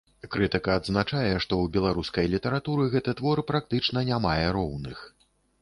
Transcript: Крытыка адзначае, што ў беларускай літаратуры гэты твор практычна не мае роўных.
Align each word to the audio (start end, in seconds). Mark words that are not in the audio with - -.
Крытыка 0.35 0.71
адзначае, 0.79 1.33
што 1.43 1.53
ў 1.65 1.75
беларускай 1.75 2.31
літаратуры 2.37 2.89
гэты 2.97 3.17
твор 3.23 3.45
практычна 3.53 4.07
не 4.09 4.21
мае 4.29 4.47
роўных. 4.61 5.07